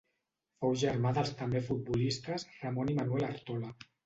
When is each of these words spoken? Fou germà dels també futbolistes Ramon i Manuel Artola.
Fou 0.63 0.71
germà 0.83 1.11
dels 1.17 1.33
també 1.41 1.61
futbolistes 1.67 2.47
Ramon 2.65 2.91
i 2.97 2.97
Manuel 3.03 3.29
Artola. 3.31 3.73